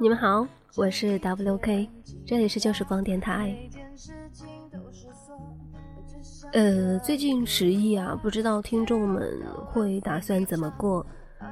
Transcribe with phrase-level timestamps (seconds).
[0.00, 0.46] 你们好，
[0.76, 1.88] 我是 WK，
[2.26, 3.56] 这里是旧时光电台。
[6.52, 11.04] 呃，最近十一啊，不知道听众们会打算怎么过？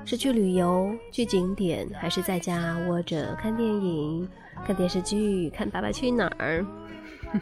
[0.04, 4.28] 是去旅游、去景点，还是在家窝着看电影、
[4.66, 6.60] 看电视剧、看《爸爸去哪儿》？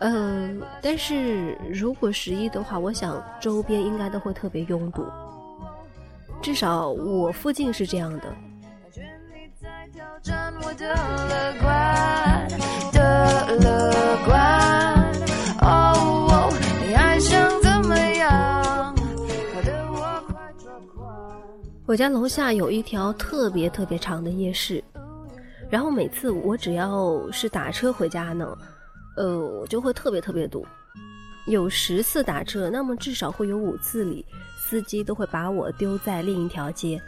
[0.00, 5.04] 嗯，但是如果十一的话，我想周边应该都会特别拥堵，
[6.42, 8.34] 至少我附近是这样的。
[21.86, 24.82] 我家楼下有一条特别特别长的夜市，
[25.70, 28.56] 然后每次我只要是打车回家呢。
[29.16, 30.66] 呃，我就会特别特别堵，
[31.46, 34.26] 有十次打车，那么至少会有五次里，
[34.68, 37.00] 司机都会把我丢在另一条街，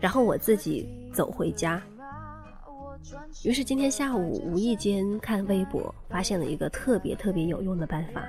[0.00, 0.84] 然后我自己
[1.14, 1.80] 走回家。
[3.44, 8.20] 于是今天下午无意间看微博，发现了一个特别特别有用的办法。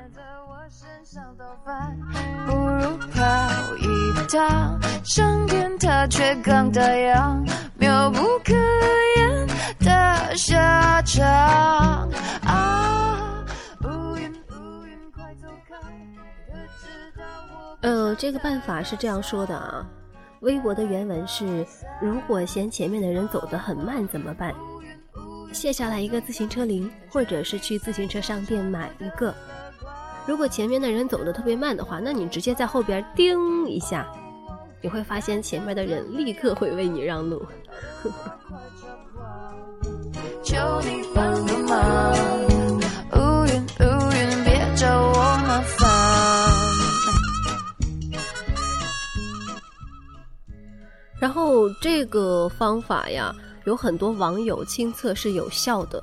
[7.80, 8.54] 妙不可
[9.18, 9.48] 言
[9.80, 11.26] 的下场。
[12.44, 12.85] 啊
[17.86, 19.86] 呃，这个办法是这样说的啊，
[20.40, 21.64] 微博的原文是：
[22.02, 24.56] 如果嫌前面的人走得很慢怎么办？
[25.54, 29.32] 卸下来一个自行车铃，或者是去自行车商店买一个。
[30.26, 34.08] 如果前面的人走得特别慢的话，那你直接在后边叮一下，
[34.82, 37.46] 你会发现前面的人立刻会为你让路。
[40.44, 42.36] 求你帮个忙。
[51.26, 56.02] 然后这个方法呀，有很多网友亲测是有效的。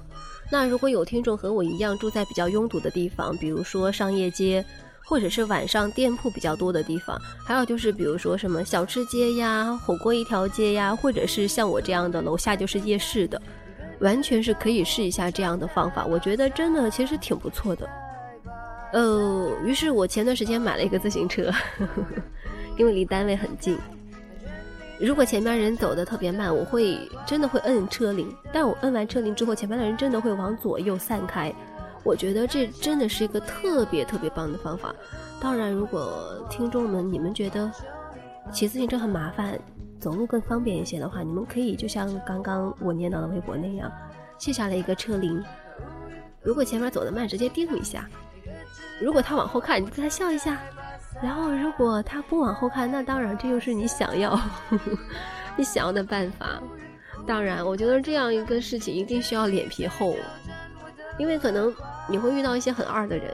[0.50, 4.64] 那如果有听众和我一样住在比较拥堵的地方，比如说商业街，
[5.06, 7.16] 或者是晚上店铺比较多的地方，
[7.46, 13.40] 还有就是比如说什么小吃街呀、火锅一条街呀，或者是像我这样的楼下就是夜市的，
[14.00, 16.04] 完全是可以试一下这样的方法。
[16.04, 17.88] 我觉得真的其实挺不错的。
[18.92, 21.48] 呃，于是我前段时间买了一个自行车，
[22.76, 23.78] 因为离单位很近。
[25.02, 26.96] 如果前面人走的特别慢，我会
[27.26, 31.52] 真的会摁车铃，但我摁完车铃之后，前面的人真的会往左右散开。
[32.04, 34.94] 我觉得这真的是一个特别特别棒的方法。
[35.40, 37.68] 当然，如果听众们你们觉得
[38.52, 39.58] 骑自行车很麻烦，
[39.98, 43.90] 走路更方便一些的话，你们可以就像刚刚我念到的微博那样，
[44.38, 45.42] 卸下来一个车铃。
[46.42, 48.02] 如果前面走的慢，直接定一下；
[49.00, 50.60] 如果他往后看，你就对他笑一下。
[51.20, 54.38] 然后，如果他不往后看，那当然这就是你想要、
[55.56, 56.46] 你想要的办法。
[57.26, 60.16] 当然，我觉得这样一个事情一定需要脸皮厚，
[61.18, 61.72] 因为可能
[62.08, 63.32] 你会遇到一些很二的人。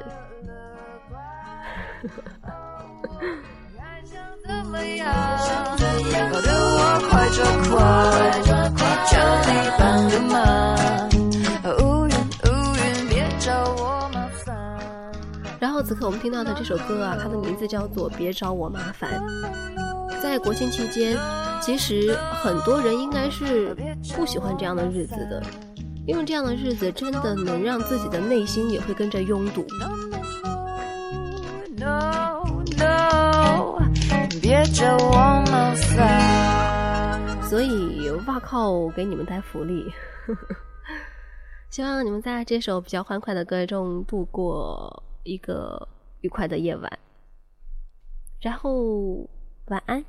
[15.61, 19.21] 然后此刻我们听到的这首歌啊，它的名字叫做《别找我麻烦》。
[20.23, 21.17] 在国庆期间，
[21.61, 23.75] 其实很多人应该是
[24.17, 25.43] 不喜欢这样的日子的，
[26.07, 29.67] 因为这样的日子真的能让自己的内心也会跟着拥堵。
[34.41, 35.13] 别找我
[35.51, 37.21] 麻烦。
[37.43, 39.93] 所以，哇靠，给你们带福利，
[41.71, 45.03] 希望你们在这首比较欢快的歌中度过。
[45.23, 45.89] 一个
[46.21, 46.99] 愉快的夜晚，
[48.41, 49.29] 然后
[49.67, 50.05] 晚安。